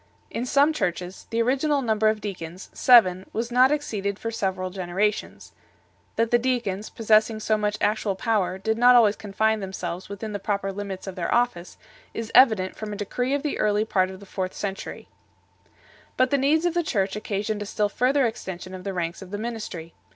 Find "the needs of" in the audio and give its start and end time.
16.31-16.73